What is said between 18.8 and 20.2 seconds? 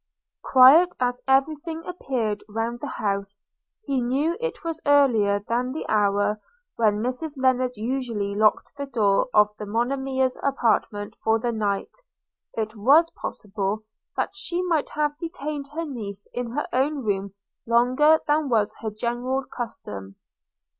her general custom.